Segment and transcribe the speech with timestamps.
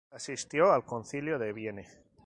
[0.09, 1.85] Asistió al concilio de Vienne.